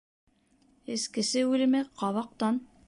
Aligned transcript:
Эскесе 0.95 1.45
үлеме 1.51 1.85
ҡабаҡтан. 2.03 2.61